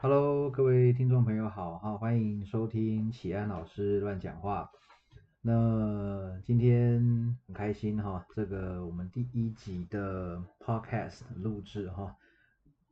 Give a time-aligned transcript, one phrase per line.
[0.00, 4.70] Hello，各位听众朋友好哈，欢迎收听启安老师乱讲话。
[5.42, 12.14] 那今天很开心哈，这个我们第一集的 Podcast 录制哈，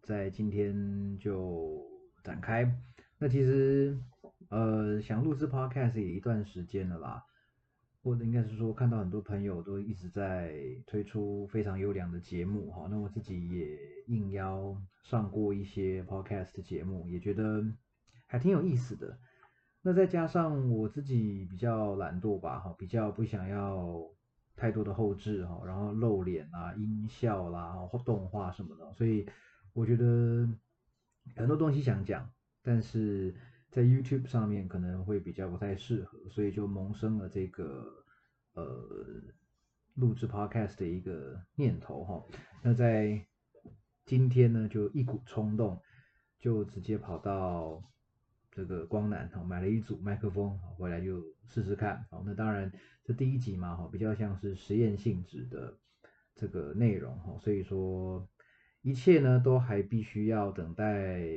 [0.03, 1.81] 在今天就
[2.25, 2.77] 展开。
[3.19, 3.97] 那其实
[4.49, 7.25] 呃，想录制 Podcast 也一段时间了啦。
[8.07, 10.55] 或者应该是说，看到很多朋友都一直在
[10.87, 17.65] 推出非常优良的节目哈，那我自己也应邀上过一些 podcast 节目，也觉得
[18.29, 19.19] 还挺有意思的。
[19.83, 24.01] 那再加上我自己比较懒惰吧哈，比较不想要
[24.55, 29.29] 太多的后置哈，然后露脸啊、音效啦、或动画什么的，所以
[29.73, 30.49] 我觉得
[31.35, 32.31] 很多东西想讲，
[32.63, 33.35] 但是。
[33.77, 38.07] 在 YouTube 上面可能会比较不太适合，所以就萌生了这个
[38.55, 38.65] 呃
[39.97, 42.25] 录制 Podcast 的一个念头哈。
[42.63, 43.23] 那在
[44.07, 45.79] 今天呢，就一股冲动，
[46.39, 47.85] 就直接跑到
[48.51, 52.03] 这个光南哈，买了一组麦克风，回来就试试看。
[52.11, 52.73] 好，那当然
[53.05, 55.79] 这第一集嘛哈，比较像是实验性质的
[56.35, 58.27] 这个内容哈，所以说
[58.81, 61.29] 一切呢都还必须要等待。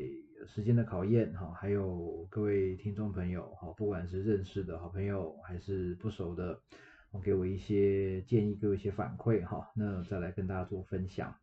[0.55, 6.59] 时间的考验哈，还有各位听众朋友哈，不管是认识的好朋友还是不熟的，
[7.23, 11.35] 给我一些建议，给我一些反馈哈，那再来跟大家做分享。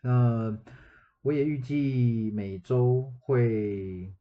[0.00, 0.56] 那
[1.22, 4.14] 我也预计每周会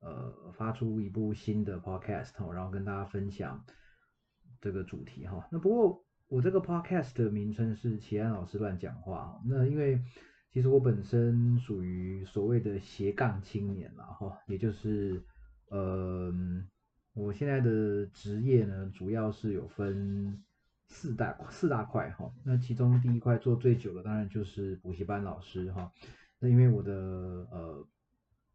[0.00, 3.64] 呃发出一部新的 podcast，然后跟大家分享
[4.60, 5.48] 这个主题哈。
[5.50, 9.98] 那不过我这个 podcast 的名称是齐安老师乱讲话，那因为。
[10.54, 15.20] 其实我本身属于所谓的斜杠青年了哈，也就是，
[15.68, 16.32] 呃，
[17.12, 20.44] 我现在的职业呢，主要是有分
[20.86, 22.32] 四大四大块哈。
[22.44, 25.90] 那其中第一块做最久的，当然就是补习班老师哈。
[26.38, 26.92] 那因为我的
[27.50, 27.84] 呃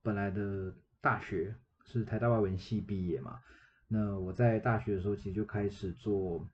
[0.02, 3.42] 本来的大学是台大外文系毕业嘛，
[3.90, 6.50] 那我在大学的时候其实就开始做。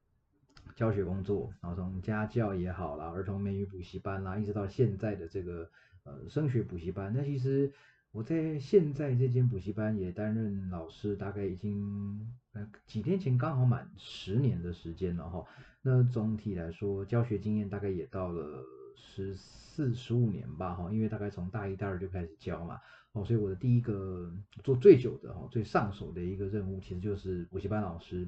[0.73, 5.69] 教学工作，然后从家教也好啦，儿童美语补习班啦，一直到现在的这个
[6.03, 7.13] 呃升学补习班。
[7.15, 7.71] 那其实
[8.11, 15.45] 我在现在这间补习班也担任老师，大概已经呃几天前刚好满十年的时间了哈。
[15.81, 18.63] 那总体来说，教学经验大概也到了
[18.95, 22.79] 十四十五年吧哈，因为大概从大一大二就开始教嘛，
[23.11, 24.33] 哦，所以我的第一个
[24.63, 28.27] 做最久的哈，最上手的一个任务，其实就是补习班老师。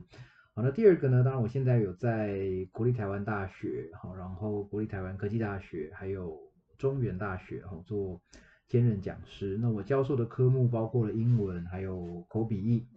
[0.57, 1.23] 好，那第二个呢？
[1.23, 6.35] 当然，我现在有在国立台湾大学，好，然后国立台湾科技大学，还有
[6.79, 8.19] 中原大学，哈，做
[8.67, 9.55] 兼任讲师。
[9.61, 12.87] 那我教授的科目包括了英文，还有口笔译，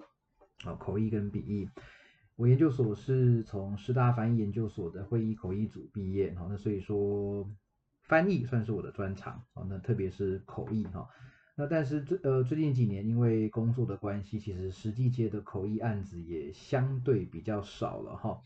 [0.65, 1.69] 啊，口译跟笔译。
[2.37, 7.47] 我研究所是从师大翻译研究所的会议口译组毕业，好，那所以说
[8.05, 11.07] 翻译算是我的专长，好，那特别是口译，哈。
[11.61, 18.41] 那但是最呃最近几年因为工作的关系，其实实际接的口译案子也相对比较少了哈。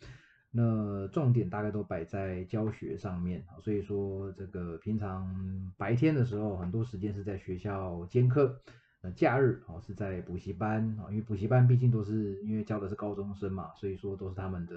[0.51, 5.33] 那重点大概都摆在教学上面，所以说这个平常
[5.77, 8.61] 白天的时候很多时间是在学校兼课，
[9.03, 14.75] 呃假日哦是在补习班啊，因为补习班毕竟都是因为教的是高中生嘛，所以说都是他们的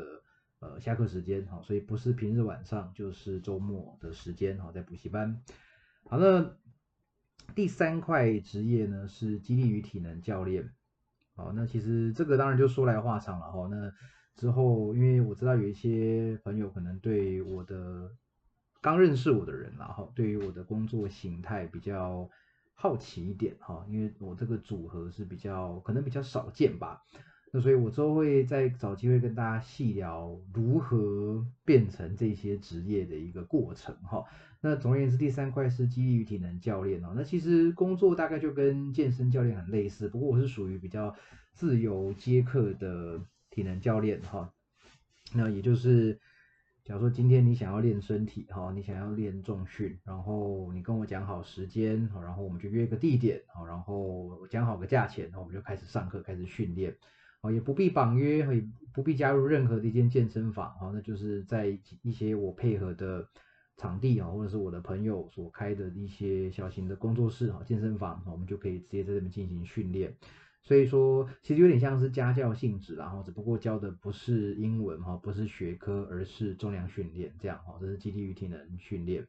[0.59, 5.41] 呃下课时间哈，所以不是平日晚上就是周末的时间哈，在补习班。
[6.07, 6.55] 好那。
[7.55, 10.69] 第三块职业呢是激励与体能教练，
[11.35, 13.67] 哦，那其实这个当然就说来话长了哈。
[13.71, 13.91] 那
[14.35, 18.11] 之后，因为我知道有一些朋友可能对我的
[18.81, 22.29] 刚认识我的人，然后对于我的工作形态比较
[22.75, 27.01] 好奇一点哈，因为我这个组合是比较可能比较少见吧。
[27.61, 34.23] 所以我之后会再找机会跟大家细聊如何变成这些职业的一个过程哈。
[34.59, 37.13] 那总而言之，第三块是激励与体能教练哦。
[37.15, 41.15] 那其实工作大概就跟健身教练很类似，不过我是属于比较
[41.53, 44.51] 自由接客的体能教练哈。
[45.33, 46.19] 那也就是，
[46.83, 56.95] 假如说今天你想要练身体哈，你想要练重训，然后你跟我讲好时间，然后我们就约个地点，然后讲好个价钱，然后我们就开始上课，开始训练。
[57.41, 63.27] 哦，也不必绑约，也不必加入任何的一间健身房，哦，那就是在一些我配合的
[63.77, 70.15] 场地啊，或者是我的朋友所开的一些小型的工作室哈，健身房，我们就可以直接在这边进行训练。
[70.63, 79.27] 所以说，其实有点像是家教性质，然后只不过教的不是英文哈，不是学科，而是重量训练这样哈，这是基地与体能训练。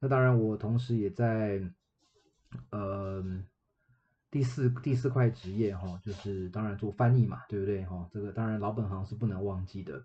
[0.00, 1.60] 那当然，我同时也在，
[2.70, 3.22] 呃。
[4.34, 8.08] 第四第四块职业哈，就是当然做翻译嘛，对不对哈？
[8.12, 10.02] 这个当然老本行是不能忘记的。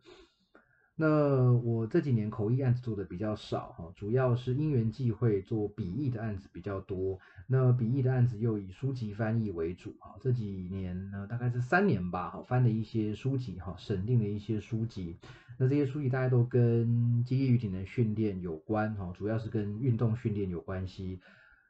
[0.95, 7.17] 那我这几年口译案子做的比较少哈，主要是因缘际会做笔译的案子比较多。
[7.47, 10.15] 那笔译的案子又以书籍翻译为主哈。
[10.21, 15.17] 这几年呢，大概是三年吧，哈，翻了一些书籍哈，审定了一些书籍。
[15.57, 21.19] 那这些书籍大家都跟激励与体能训练有关哈，主要是跟运动训练有关系。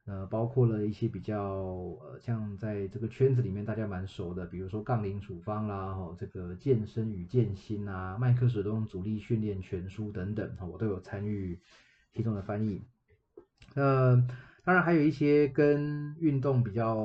[0.09, 11.59] 呃，包括了一些比较呃，像在这个圈子里面大家蛮熟的，比如说杠铃处方啦，哈，这个健身与健心啊，麦克史东阻力训练全书等等，哈，我都有参与
[12.11, 12.81] 其中的翻译。
[13.75, 14.15] 那
[14.63, 16.95] 当然还有一些跟运动比较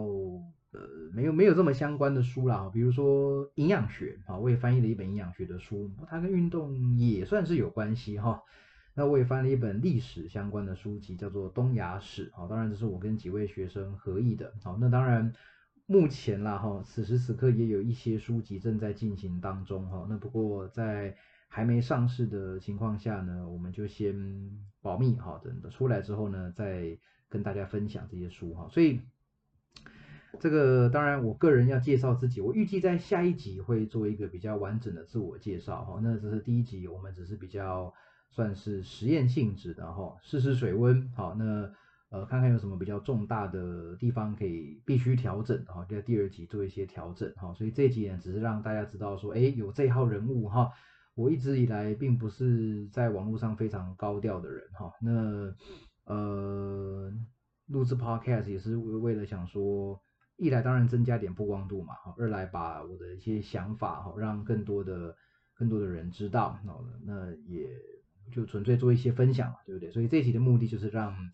[0.72, 0.80] 呃
[1.12, 8.40] 没有没有这么相关的书啦，比如说营养学，啊，我也翻译了一本营养学的书，它跟运动也算是有关系哈。
[8.96, 14.54] 那我也翻了一本历史相关的书籍，叫做《东亚史》好，当然这是我跟几位学生合译的。
[14.62, 15.32] 好，那当然
[15.86, 20.06] 目前啦哈，此时此刻也有一些书籍正在进行当中哈。
[20.08, 21.16] 那不过在
[21.48, 24.14] 还没上市的情况下呢，我们就先
[24.80, 26.96] 保密哈，等等出来之后呢，再
[27.28, 28.68] 跟大家分享这些书哈。
[28.70, 29.00] 所以
[30.38, 35.98] 这个当然我个人要介绍自己，我预计在下一集会做一个比较完整的自我介绍哈。
[36.00, 37.92] 那这是第一集，我们只是比较。
[38.34, 41.08] 算是实验性质的哈，试试水温。
[41.14, 41.70] 好，那
[42.08, 47.54] 呃看看有什么比较重大的地方可以必须调整哈，在第二集做一些调整哈。
[47.54, 50.68] 所以这集呢，只是让大家知道说，哎，有这号人物哈。
[51.14, 54.92] 我一直以来并不是在网络上非常高调的人哈。
[55.00, 55.54] 那
[56.12, 57.12] 呃
[57.68, 60.02] 录制 podcast 也是为了想说，
[60.38, 65.14] 一来当然增加点曝光度嘛，二来把我的一些想法哈，让更多的
[65.54, 66.58] 更多的人知道。
[66.64, 66.74] 那
[67.06, 67.70] 那也。
[68.32, 69.90] 就纯粹做一些分享嘛，对不对？
[69.90, 71.30] 所以这期的目的就是让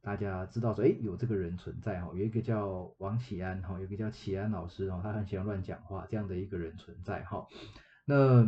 [0.00, 7.46] 大家知道说，哎，有这个人存在哈，有一个叫王启安哈，有一个叫启安老师哈，他很喜欢乱讲话这样的一个人存在哈。
[8.04, 8.44] 那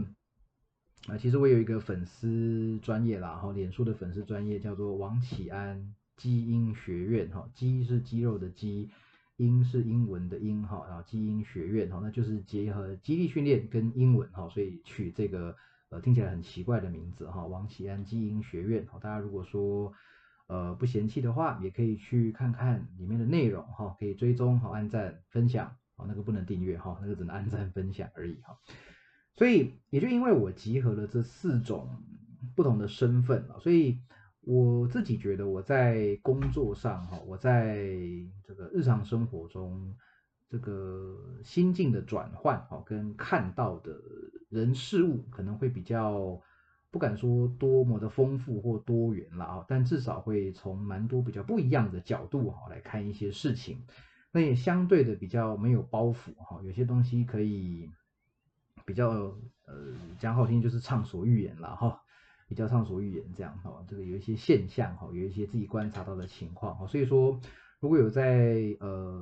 [1.07, 8.89] 啊，其实我有一个粉丝专业啦哈，脸书的粉丝专业叫做王启安基因学院哈，基是肌肉的基，
[9.37, 15.57] 因是英文的英哈，然后基因学院哈，那就是结合肌力训练跟英文哈，所以取这个。
[15.91, 18.87] 呃，听起来很奇怪的名字哈，王启安基因学院。
[18.87, 19.93] 好，大家如果说
[20.47, 28.57] 呃不嫌弃的话，也可以去看看里面的内容哈，可以追踪好，按赞分享好，那个不能订阅哈，那个只能按赞分享而已哈。
[29.35, 31.89] 所以也就因为我集合了这四种
[32.55, 33.99] 不同的身份啊，所以
[34.43, 37.85] 我自己觉得我在工作上哈，我在
[38.45, 39.97] 这个日常生活中。
[40.51, 43.97] 这个心境的转换，哦，跟看到的
[44.49, 46.43] 人事物可能会比较
[46.91, 53.87] 不敢说多么的丰富或多元了啊，但至少会从蛮多比较不一样的角度哈来看一些事情，
[54.33, 57.89] 那也相对的比较没有包袱哈，有些东西可以
[58.85, 59.09] 比较
[59.67, 59.75] 呃
[60.19, 62.03] 讲好听就是畅所欲言了哈，
[62.49, 67.41] 比较畅所欲言这样哈，这个有一些现象哈，有一些自己观察到的情况哈，所以说
[67.79, 69.20] 如果有在呃。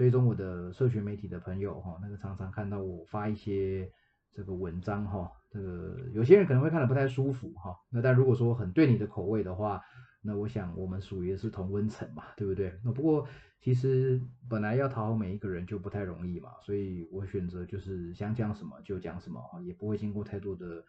[0.00, 3.86] 追踪我的社群媒体的朋友哈，那个常常看到我发一些
[4.32, 9.82] 这个文章哈，这个有些人可能会看得不太舒服哈，那但如果说很对你的口味的话，
[10.22, 12.72] 那我想我们属于是同温层嘛，对不对？
[12.82, 13.28] 那不过
[13.60, 14.18] 其实
[14.48, 20.82] 本来要讨好每一个人就不太容易嘛，所以我选择就是想讲什么就讲什么也不会经过太多的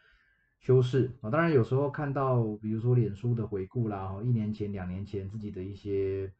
[0.62, 1.30] 修饰啊。
[1.30, 6.32] 当然有时候看到比如说脸书的回顾啦，哈，一年前、两年前自己的一些。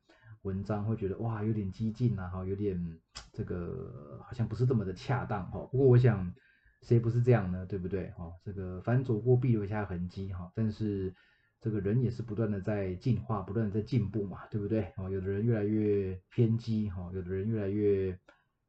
[0.44, 3.00] 文章会觉得哇有点激进啊，哈，有点
[3.32, 5.60] 这个好像不是这么的恰当哈。
[5.72, 6.34] 不过我想
[6.82, 8.32] 谁不是这样呢，对不对哈？
[8.44, 10.52] 这个反走过必留下痕迹哈。
[10.56, 11.14] 但是
[11.60, 14.92] 这个人也是不断的在进化，不断的在进步嘛，对不对？
[14.98, 18.18] 哦，有的人越来越偏激哈，有的人越来越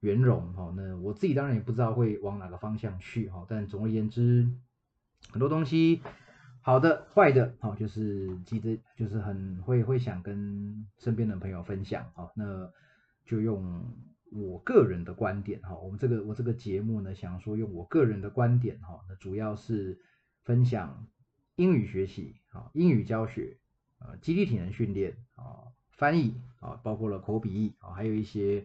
[0.01, 0.73] 圆融哈。
[0.77, 3.47] 那我自己当然也不知道会往哪个方向去哈。
[3.49, 4.47] 但总而言之，
[5.31, 6.03] 很多东西。
[6.65, 12.71] 好的，坏的，好，就是记得，就是很会会想跟身边的朋友分享，好，那
[13.25, 13.85] 就用
[14.31, 19.99] 我个人的观点，哈，我们这个我这个节目呢，想说用我个人的观点，哈，那主要是
[20.45, 21.09] 分享
[21.57, 23.59] 英语学习，啊，英语教学，
[23.99, 28.65] 啊，基地体能训练，啊，翻译，啊，包括了口笔译，啊，还有一些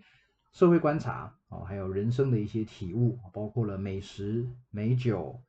[0.51, 5.41] 社会观察，啊，还有人生的一些体悟，包括了美食、美酒。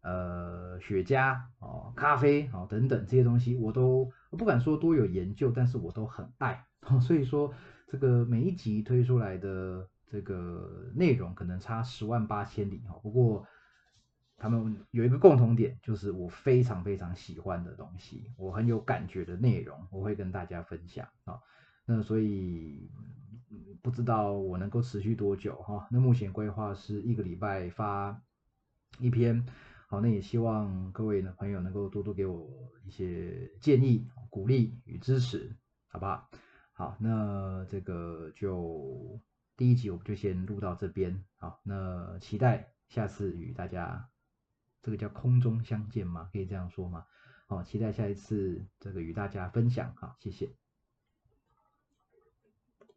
[0.00, 6.64] 呃，雪茄哦，咖啡哦等等这些东西，我都不敢说多有研究，但是我都很爱。
[7.02, 7.52] 所以说，
[7.88, 12.98] 这个每一集推出来的这个内容可能差十万八千里哈。
[13.02, 13.44] 不过
[14.36, 21.40] 他们有一个共同点，就是我非常非常喜欢的东西，我很有感觉的内容，我会跟大家分享啊。
[21.84, 22.88] 那所以
[23.82, 25.88] 不知道我能够持续多久哈？
[25.90, 28.22] 那目前规划是一个礼拜发
[29.00, 29.44] 一篇。
[29.90, 32.46] 好，那也希望各位呢朋友能够多多给我
[32.84, 36.28] 一些建议、鼓励与支持，好不好？
[36.72, 39.18] 好，那这个就
[39.56, 44.10] 第一集我们就先录到这边，好，那期待下次与大家，
[44.82, 46.28] 这个叫空中相见吗？
[46.34, 47.06] 可以这样说吗？
[47.46, 50.50] 好，期待下一次这个与大家分享，好，谢谢。